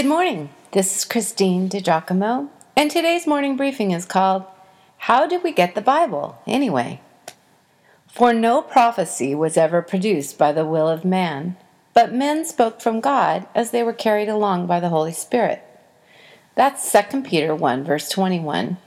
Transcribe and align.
Good 0.00 0.08
morning. 0.08 0.48
This 0.72 0.96
is 0.96 1.04
Christine 1.04 1.68
DiGiacomo, 1.68 2.48
and 2.74 2.90
today's 2.90 3.26
morning 3.26 3.54
briefing 3.54 3.90
is 3.90 4.06
called 4.06 4.44
How 4.96 5.26
Did 5.26 5.42
We 5.42 5.52
Get 5.52 5.74
the 5.74 5.82
Bible 5.82 6.40
Anyway? 6.46 7.02
For 8.10 8.32
no 8.32 8.62
prophecy 8.62 9.34
was 9.34 9.58
ever 9.58 9.82
produced 9.82 10.38
by 10.38 10.52
the 10.52 10.64
will 10.64 10.88
of 10.88 11.04
man, 11.04 11.58
but 11.92 12.14
men 12.14 12.46
spoke 12.46 12.80
from 12.80 13.00
God 13.00 13.46
as 13.54 13.72
they 13.72 13.82
were 13.82 13.92
carried 13.92 14.30
along 14.30 14.66
by 14.66 14.80
the 14.80 14.88
Holy 14.88 15.12
Spirit. 15.12 15.62
That's 16.54 16.90
2 16.90 17.20
Peter 17.20 17.54
1, 17.54 17.84
verse 17.84 18.08
21. 18.08 18.78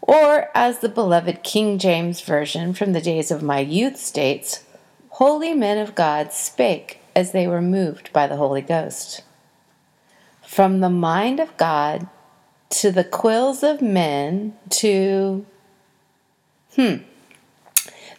Or, 0.00 0.48
as 0.54 0.78
the 0.78 0.88
beloved 0.88 1.42
King 1.42 1.78
James 1.78 2.22
Version 2.22 2.72
from 2.72 2.94
the 2.94 3.02
days 3.02 3.30
of 3.30 3.42
my 3.42 3.58
youth 3.58 3.98
states, 3.98 4.64
holy 5.10 5.52
men 5.52 5.76
of 5.76 5.94
God 5.94 6.32
spake 6.32 7.00
as 7.14 7.32
they 7.32 7.46
were 7.46 7.60
moved 7.60 8.10
by 8.14 8.26
the 8.26 8.36
Holy 8.36 8.62
Ghost. 8.62 9.20
From 10.46 10.80
the 10.80 10.90
mind 10.90 11.40
of 11.40 11.56
God 11.56 12.08
to 12.70 12.90
the 12.90 13.04
quills 13.04 13.62
of 13.62 13.82
men 13.82 14.54
to. 14.70 15.44
Hmm. 16.74 16.96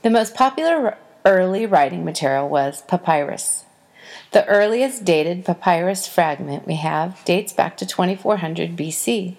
The 0.02 0.10
most 0.10 0.36
popular 0.36 0.98
early 1.26 1.66
writing 1.66 2.06
material 2.06 2.48
was 2.48 2.82
papyrus. 2.84 3.66
The 4.32 4.46
earliest 4.46 5.04
dated 5.04 5.46
papyrus 5.46 6.08
fragment 6.08 6.68
we 6.68 6.76
have 6.76 7.24
dates 7.26 7.54
back 7.54 7.78
to 7.78 7.86
2400 7.86 8.76
BC. 8.76 9.36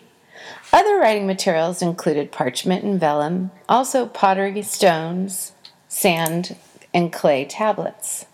Other 0.73 0.99
writing 0.99 1.27
materials 1.27 1.83
included 1.83 2.33
parchment 2.33 2.85
and 2.85 3.01
vellum, 3.01 3.51
also 3.69 4.07
pottery, 4.07 4.63
stones, 4.63 5.53
sand, 5.89 6.57
and 6.93 7.13
clay 7.13 7.45
tablets. 7.45 8.27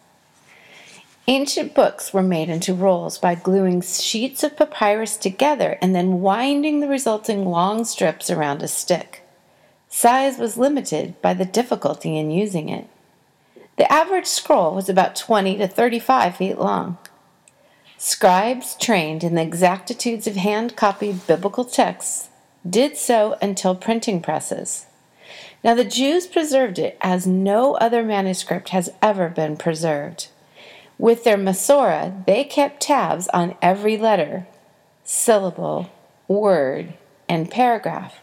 Ancient 1.26 1.74
books 1.74 2.12
were 2.12 2.22
made 2.22 2.50
into 2.50 2.74
rolls 2.74 3.16
by 3.16 3.34
gluing 3.34 3.80
sheets 3.80 4.44
of 4.44 4.58
papyrus 4.58 5.16
together 5.16 5.78
and 5.80 5.94
then 5.94 6.20
winding 6.20 6.80
the 6.80 6.88
resulting 6.88 7.46
long 7.46 7.86
strips 7.86 8.28
around 8.28 8.62
a 8.62 8.68
stick. 8.68 9.22
Size 9.88 10.36
was 10.36 10.58
limited 10.58 11.20
by 11.22 11.32
the 11.32 11.46
difficulty 11.46 12.18
in 12.18 12.30
using 12.30 12.68
it. 12.68 12.88
The 13.76 13.90
average 13.90 14.26
scroll 14.26 14.74
was 14.74 14.90
about 14.90 15.16
20 15.16 15.56
to 15.58 15.66
35 15.66 16.36
feet 16.36 16.58
long. 16.58 16.98
Scribes 17.96 18.76
trained 18.76 19.24
in 19.24 19.34
the 19.34 19.42
exactitudes 19.42 20.26
of 20.26 20.36
hand 20.36 20.76
copied 20.76 21.26
biblical 21.26 21.64
texts 21.64 22.28
did 22.68 22.98
so 22.98 23.38
until 23.40 23.74
printing 23.74 24.20
presses. 24.20 24.86
Now, 25.62 25.74
the 25.74 25.84
Jews 25.84 26.26
preserved 26.26 26.78
it 26.78 26.98
as 27.00 27.26
no 27.26 27.76
other 27.76 28.02
manuscript 28.02 28.68
has 28.70 28.90
ever 29.00 29.30
been 29.30 29.56
preserved. 29.56 30.28
With 30.98 31.24
their 31.24 31.36
Masorah, 31.36 32.24
they 32.26 32.44
kept 32.44 32.82
tabs 32.82 33.28
on 33.28 33.56
every 33.60 33.96
letter, 33.96 34.46
syllable, 35.04 35.90
word, 36.28 36.94
and 37.28 37.50
paragraph. 37.50 38.20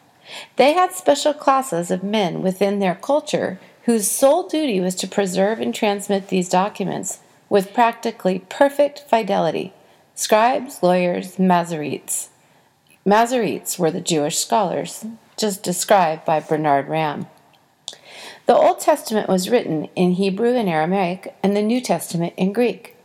They 0.55 0.73
had 0.73 0.93
special 0.93 1.33
classes 1.33 1.91
of 1.91 2.03
men 2.03 2.41
within 2.41 2.79
their 2.79 2.95
culture 2.95 3.59
whose 3.83 4.09
sole 4.09 4.47
duty 4.47 4.79
was 4.79 4.95
to 4.95 5.07
preserve 5.07 5.59
and 5.59 5.73
transmit 5.73 6.27
these 6.27 6.47
documents 6.47 7.19
with 7.49 7.73
practically 7.73 8.39
perfect 8.49 9.03
fidelity 9.09 9.73
scribes, 10.13 10.83
lawyers, 10.83 11.37
Masoretes. 11.37 12.27
Masoretes 13.05 13.79
were 13.79 13.89
the 13.89 13.99
Jewish 13.99 14.37
scholars, 14.37 15.03
just 15.35 15.63
described 15.63 16.25
by 16.25 16.39
Bernard 16.39 16.87
Ramm. 16.87 17.25
The 18.51 18.57
Old 18.57 18.81
Testament 18.81 19.29
was 19.29 19.49
written 19.49 19.87
in 19.95 20.11
Hebrew 20.11 20.57
and 20.57 20.67
Aramaic, 20.67 21.33
and 21.41 21.55
the 21.55 21.61
New 21.61 21.79
Testament 21.79 22.33
in 22.35 22.51
Greek. 22.51 22.97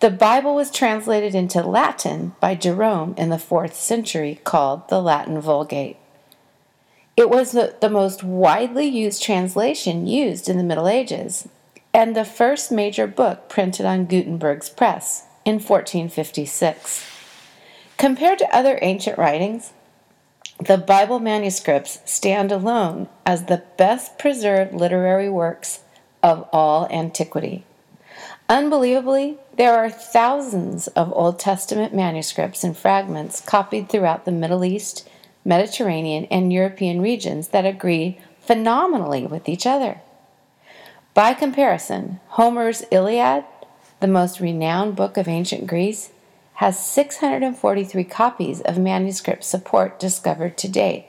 The 0.00 0.10
Bible 0.10 0.56
was 0.56 0.72
translated 0.72 1.36
into 1.36 1.62
Latin 1.62 2.34
by 2.40 2.56
Jerome 2.56 3.14
in 3.16 3.28
the 3.28 3.38
fourth 3.38 3.76
century, 3.76 4.40
called 4.42 4.88
the 4.88 5.00
Latin 5.00 5.40
Vulgate. 5.40 5.98
It 7.16 7.30
was 7.30 7.52
the, 7.52 7.76
the 7.80 7.88
most 7.88 8.24
widely 8.24 8.86
used 8.86 9.22
translation 9.22 10.08
used 10.08 10.48
in 10.48 10.58
the 10.58 10.64
Middle 10.64 10.88
Ages, 10.88 11.48
and 11.94 12.16
the 12.16 12.24
first 12.24 12.72
major 12.72 13.06
book 13.06 13.48
printed 13.48 13.86
on 13.86 14.06
Gutenberg's 14.06 14.68
press 14.68 15.26
in 15.44 15.60
1456. 15.60 17.08
Compared 17.98 18.40
to 18.40 18.52
other 18.52 18.80
ancient 18.82 19.16
writings, 19.16 19.74
the 20.58 20.78
Bible 20.78 21.18
manuscripts 21.18 21.98
stand 22.04 22.50
alone 22.50 23.08
as 23.26 23.44
the 23.44 23.62
best 23.76 24.18
preserved 24.18 24.72
literary 24.72 25.28
works 25.28 25.80
of 26.22 26.48
all 26.52 26.88
antiquity. 26.90 27.64
Unbelievably, 28.48 29.36
there 29.56 29.74
are 29.74 29.90
thousands 29.90 30.86
of 30.88 31.12
Old 31.12 31.38
Testament 31.38 31.94
manuscripts 31.94 32.64
and 32.64 32.76
fragments 32.76 33.40
copied 33.40 33.88
throughout 33.88 34.24
the 34.24 34.32
Middle 34.32 34.64
East, 34.64 35.08
Mediterranean, 35.44 36.26
and 36.30 36.52
European 36.52 37.02
regions 37.02 37.48
that 37.48 37.66
agree 37.66 38.18
phenomenally 38.40 39.26
with 39.26 39.48
each 39.48 39.66
other. 39.66 40.00
By 41.12 41.34
comparison, 41.34 42.20
Homer's 42.28 42.84
Iliad, 42.90 43.44
the 44.00 44.06
most 44.06 44.40
renowned 44.40 44.96
book 44.96 45.16
of 45.16 45.28
ancient 45.28 45.66
Greece, 45.66 46.10
has 46.56 46.84
643 46.84 48.04
copies 48.04 48.60
of 48.62 48.78
manuscript 48.78 49.44
support 49.44 49.98
discovered 49.98 50.56
to 50.58 50.68
date, 50.68 51.06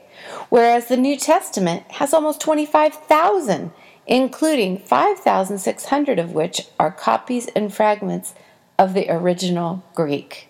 whereas 0.50 0.86
the 0.86 0.96
New 0.96 1.16
Testament 1.16 1.90
has 1.92 2.12
almost 2.12 2.40
25,000, 2.40 3.72
including 4.06 4.78
5,600 4.78 6.18
of 6.18 6.32
which 6.32 6.62
are 6.78 6.90
copies 6.90 7.46
and 7.48 7.72
fragments 7.72 8.34
of 8.78 8.92
the 8.92 9.10
original 9.10 9.82
Greek. 9.94 10.48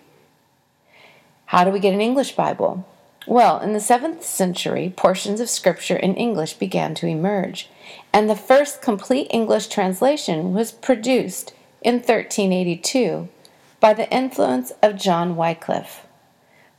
How 1.45 1.63
do 1.63 1.71
we 1.71 1.79
get 1.79 1.93
an 1.93 2.01
English 2.01 2.33
Bible? 2.33 2.85
Well, 3.25 3.59
in 3.59 3.73
the 3.73 3.79
7th 3.79 4.23
century, 4.23 4.93
portions 4.95 5.39
of 5.39 5.49
Scripture 5.49 5.95
in 5.95 6.15
English 6.15 6.53
began 6.55 6.93
to 6.95 7.07
emerge, 7.07 7.69
and 8.11 8.29
the 8.29 8.35
first 8.35 8.81
complete 8.81 9.27
English 9.31 9.67
translation 9.67 10.53
was 10.53 10.71
produced 10.71 11.53
in 11.81 11.95
1382 11.95 13.29
by 13.79 13.93
the 13.93 14.09
influence 14.11 14.71
of 14.81 14.95
John 14.95 15.35
Wycliffe. 15.35 16.05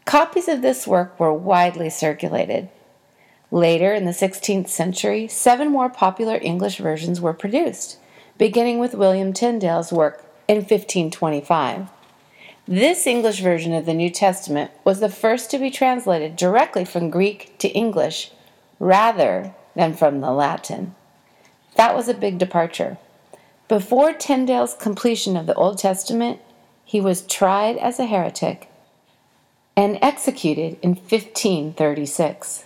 Copies 0.05 0.49
of 0.49 0.63
this 0.63 0.87
work 0.87 1.19
were 1.19 1.33
widely 1.33 1.91
circulated. 1.91 2.69
Later, 3.51 3.93
in 3.93 4.05
the 4.05 4.13
16th 4.13 4.69
century, 4.69 5.27
seven 5.27 5.71
more 5.71 5.89
popular 5.89 6.39
English 6.41 6.79
versions 6.79 7.21
were 7.21 7.33
produced, 7.33 7.99
beginning 8.39 8.79
with 8.79 8.95
William 8.95 9.33
Tyndale's 9.33 9.93
work 9.93 10.25
in 10.47 10.59
1525. 10.59 11.89
This 12.69 13.07
English 13.07 13.41
version 13.41 13.73
of 13.73 13.87
the 13.87 13.95
New 13.95 14.11
Testament 14.11 14.71
was 14.85 15.01
the 15.01 15.09
first 15.09 15.51
to 15.51 15.59
be 15.59 15.71
translated 15.71 16.37
directly 16.37 16.85
from 16.85 17.11
Greek 17.11 17.59
to 17.59 17.69
English 17.69 18.31
rather 18.79 19.55
than 19.75 19.95
from 19.95 20.21
the 20.21 20.31
Latin. 20.31 20.95
That 21.77 21.95
was 21.95 22.09
a 22.09 22.15
big 22.15 22.39
departure. 22.39 22.99
Before 23.67 24.13
Tyndale's 24.13 24.75
completion 24.75 25.37
of 25.37 25.47
the 25.47 25.55
Old 25.55 25.79
Testament, 25.79 26.41
he 26.91 27.01
was 27.01 27.23
tried 27.23 27.77
as 27.77 28.01
a 28.01 28.07
heretic 28.07 28.69
and 29.77 29.97
executed 30.03 30.77
in 30.83 30.91
1536. 30.97 32.65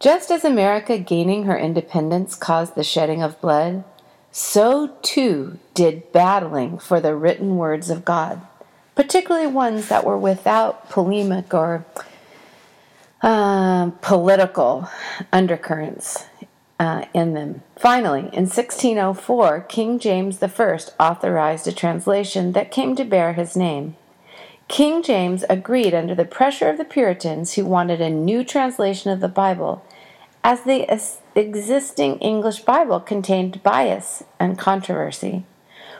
Just 0.00 0.32
as 0.32 0.44
America 0.44 0.98
gaining 0.98 1.44
her 1.44 1.56
independence 1.56 2.34
caused 2.34 2.74
the 2.74 2.82
shedding 2.82 3.22
of 3.22 3.40
blood, 3.40 3.84
so 4.32 4.96
too 5.00 5.60
did 5.74 6.10
battling 6.10 6.76
for 6.76 7.00
the 7.00 7.14
written 7.14 7.56
words 7.56 7.88
of 7.88 8.04
God, 8.04 8.40
particularly 8.96 9.46
ones 9.46 9.90
that 9.90 10.04
were 10.04 10.18
without 10.18 10.90
polemic 10.90 11.54
or 11.54 11.86
uh, 13.22 13.90
political 14.02 14.90
undercurrents 15.32 16.24
uh, 16.78 17.06
in 17.14 17.34
them. 17.34 17.62
Finally, 17.76 18.28
in 18.32 18.44
1604, 18.44 19.62
King 19.62 19.98
James 19.98 20.42
I 20.42 20.78
authorized 21.00 21.66
a 21.66 21.72
translation 21.72 22.52
that 22.52 22.70
came 22.70 22.94
to 22.96 23.04
bear 23.04 23.32
his 23.32 23.56
name. 23.56 23.96
King 24.68 25.02
James 25.02 25.44
agreed 25.48 25.94
under 25.94 26.14
the 26.14 26.24
pressure 26.24 26.68
of 26.68 26.76
the 26.76 26.84
Puritans 26.84 27.54
who 27.54 27.64
wanted 27.64 28.00
a 28.00 28.10
new 28.10 28.44
translation 28.44 29.10
of 29.10 29.20
the 29.20 29.28
Bible, 29.28 29.84
as 30.42 30.62
the 30.62 30.86
existing 31.34 32.18
English 32.18 32.60
Bible 32.60 33.00
contained 33.00 33.62
bias 33.62 34.24
and 34.38 34.58
controversy. 34.58 35.44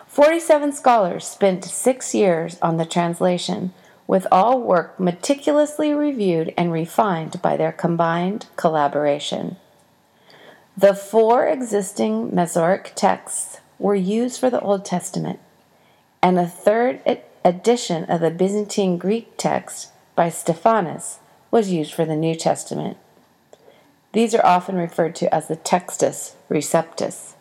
Forty-seven 0.06 0.72
scholars 0.72 1.26
spent 1.26 1.64
six 1.64 2.14
years 2.14 2.58
on 2.60 2.76
the 2.76 2.86
translation, 2.86 3.72
with 4.06 4.26
all 4.32 4.60
work 4.60 4.98
meticulously 4.98 5.92
reviewed 5.92 6.52
and 6.56 6.72
refined 6.72 7.40
by 7.42 7.56
their 7.56 7.72
combined 7.72 8.46
collaboration. 8.56 9.56
The 10.78 10.94
four 10.94 11.46
existing 11.46 12.34
Masoretic 12.34 12.93
texts 12.94 13.61
were 13.78 13.94
used 13.94 14.38
for 14.38 14.50
the 14.50 14.61
Old 14.61 14.84
Testament, 14.84 15.40
and 16.23 16.38
a 16.38 16.46
third 16.46 17.00
edition 17.43 18.05
of 18.05 18.20
the 18.20 18.31
Byzantine 18.31 18.99
Greek 18.99 19.38
text 19.38 19.90
by 20.14 20.28
Stephanus 20.28 21.20
was 21.50 21.73
used 21.73 21.94
for 21.94 22.05
the 22.05 22.14
New 22.14 22.34
Testament. 22.34 22.99
These 24.12 24.34
are 24.34 24.44
often 24.44 24.76
referred 24.76 25.14
to 25.17 25.34
as 25.34 25.49
the 25.49 25.56
Textus 25.56 26.34
Receptus. 26.50 27.37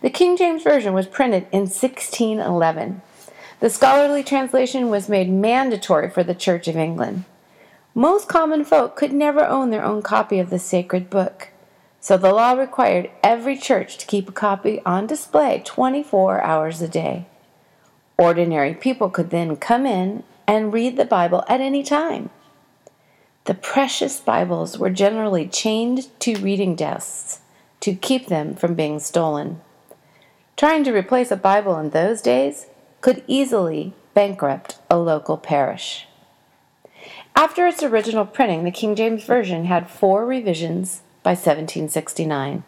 The 0.00 0.10
King 0.10 0.36
James 0.36 0.62
Version 0.62 0.94
was 0.94 1.08
printed 1.08 1.48
in 1.50 1.62
1611. 1.62 3.02
The 3.58 3.70
scholarly 3.70 4.22
translation 4.22 4.88
was 4.88 5.08
made 5.08 5.28
mandatory 5.28 6.08
for 6.10 6.22
the 6.22 6.32
Church 6.32 6.68
of 6.68 6.76
England. 6.76 7.24
Most 7.92 8.28
common 8.28 8.64
folk 8.64 8.94
could 8.94 9.12
never 9.12 9.44
own 9.44 9.70
their 9.70 9.84
own 9.84 10.00
copy 10.00 10.38
of 10.38 10.50
the 10.50 10.60
sacred 10.60 11.10
book, 11.10 11.48
so 12.00 12.16
the 12.16 12.32
law 12.32 12.52
required 12.52 13.10
every 13.22 13.56
church 13.56 13.98
to 13.98 14.06
keep 14.06 14.28
a 14.28 14.32
copy 14.32 14.80
on 14.86 15.06
display 15.06 15.62
24 15.64 16.42
hours 16.42 16.80
a 16.80 16.88
day. 16.88 17.26
Ordinary 18.16 18.74
people 18.74 19.10
could 19.10 19.30
then 19.30 19.56
come 19.56 19.86
in 19.86 20.24
and 20.46 20.72
read 20.72 20.96
the 20.96 21.04
Bible 21.04 21.44
at 21.48 21.60
any 21.60 21.82
time. 21.82 22.30
The 23.44 23.54
precious 23.54 24.20
Bibles 24.20 24.78
were 24.78 24.90
generally 24.90 25.48
chained 25.48 26.08
to 26.20 26.38
reading 26.38 26.74
desks 26.74 27.40
to 27.80 27.94
keep 27.94 28.26
them 28.26 28.54
from 28.54 28.74
being 28.74 28.98
stolen. 28.98 29.60
Trying 30.56 30.84
to 30.84 30.92
replace 30.92 31.30
a 31.30 31.36
Bible 31.36 31.78
in 31.78 31.90
those 31.90 32.20
days 32.20 32.66
could 33.00 33.22
easily 33.26 33.94
bankrupt 34.14 34.78
a 34.90 34.98
local 34.98 35.38
parish. 35.38 36.06
After 37.36 37.66
its 37.66 37.82
original 37.82 38.26
printing, 38.26 38.64
the 38.64 38.72
King 38.72 38.96
James 38.96 39.22
Version 39.22 39.66
had 39.66 39.88
four 39.88 40.26
revisions 40.26 41.02
by 41.28 41.32
1769. 41.32 42.64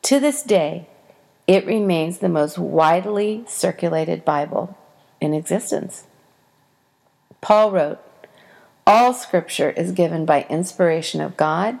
To 0.00 0.18
this 0.18 0.42
day, 0.42 0.88
it 1.46 1.66
remains 1.66 2.16
the 2.16 2.28
most 2.30 2.56
widely 2.56 3.44
circulated 3.46 4.24
Bible 4.24 4.74
in 5.20 5.34
existence. 5.34 6.04
Paul 7.42 7.72
wrote, 7.72 7.98
All 8.86 9.12
scripture 9.12 9.68
is 9.72 9.92
given 9.92 10.24
by 10.24 10.46
inspiration 10.48 11.20
of 11.20 11.36
God 11.36 11.78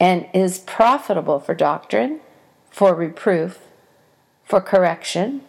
and 0.00 0.26
is 0.34 0.58
profitable 0.58 1.38
for 1.38 1.54
doctrine, 1.54 2.18
for 2.68 2.92
reproof, 2.92 3.60
for 4.42 4.60
correction, 4.60 5.42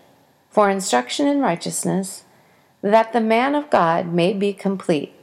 for 0.51 0.69
instruction 0.69 1.25
in 1.25 1.39
righteousness, 1.39 2.24
that 2.83 3.13
the 3.13 3.19
man 3.19 3.56
of 3.56 3.72
God 3.72 4.13
may 4.13 4.31
be 4.31 4.54
complete, 4.54 5.16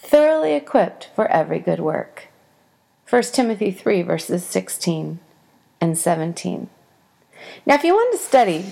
thoroughly 0.00 0.54
equipped 0.54 1.10
for 1.14 1.28
every 1.28 1.60
good 1.60 1.78
work. 1.78 2.28
1 3.08 3.22
Timothy 3.22 3.70
3, 3.70 4.02
verses 4.02 4.44
16 4.44 5.18
and 5.80 5.96
17. 5.96 6.68
Now, 7.64 7.74
if 7.74 7.84
you 7.84 7.94
want 7.94 8.12
to 8.12 8.18
study, 8.18 8.66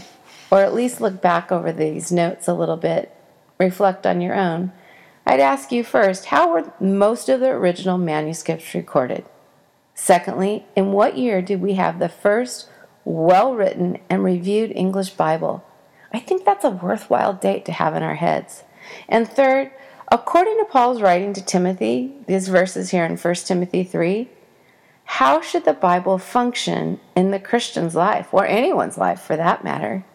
or 0.50 0.60
at 0.60 0.74
least 0.74 1.00
look 1.00 1.22
back 1.22 1.50
over 1.50 1.72
these 1.72 2.12
notes 2.12 2.46
a 2.46 2.52
little 2.52 2.76
bit, 2.76 3.16
reflect 3.58 4.06
on 4.06 4.20
your 4.20 4.34
own, 4.34 4.72
I'd 5.24 5.40
ask 5.40 5.72
you 5.72 5.82
first 5.82 6.26
how 6.26 6.52
were 6.52 6.70
most 6.78 7.30
of 7.30 7.40
the 7.40 7.48
original 7.48 7.96
manuscripts 7.96 8.74
recorded? 8.74 9.24
Secondly, 9.94 10.66
in 10.76 10.92
what 10.92 11.16
year 11.16 11.40
did 11.40 11.62
we 11.62 11.74
have 11.74 11.98
the 11.98 12.10
first 12.10 12.68
well 13.06 13.54
written 13.54 13.98
and 14.10 14.22
reviewed 14.22 14.70
English 14.72 15.10
Bible? 15.10 15.64
I 16.12 16.20
think 16.20 16.44
that's 16.44 16.64
a 16.64 16.70
worthwhile 16.70 17.32
date 17.32 17.64
to 17.64 17.72
have 17.72 17.94
in 17.96 18.02
our 18.02 18.16
heads. 18.16 18.64
And 19.08 19.26
third, 19.26 19.70
according 20.16 20.56
to 20.56 20.64
Paul's 20.64 21.02
writing 21.02 21.34
to 21.34 21.44
Timothy, 21.44 22.14
these 22.26 22.48
verses 22.48 22.90
here 22.90 23.04
in 23.04 23.18
1 23.18 23.34
Timothy 23.34 23.84
3, 23.84 24.30
how 25.04 25.42
should 25.42 25.66
the 25.66 25.74
Bible 25.74 26.16
function 26.16 26.98
in 27.14 27.32
the 27.32 27.38
Christian's 27.38 27.94
life, 27.94 28.32
or 28.32 28.46
anyone's 28.46 28.96
life 28.96 29.20
for 29.20 29.36
that 29.36 29.62
matter? 29.62 30.06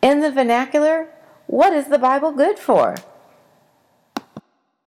In 0.00 0.20
the 0.20 0.30
vernacular, 0.30 1.08
what 1.48 1.72
is 1.72 1.88
the 1.88 1.98
Bible 1.98 2.30
good 2.30 2.56
for? 2.56 2.94